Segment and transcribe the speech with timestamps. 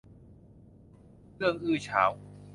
[1.35, 2.11] เรื่องอื้อฉาว